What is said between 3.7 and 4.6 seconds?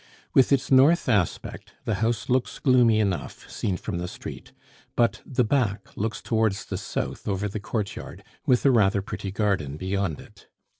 from the street,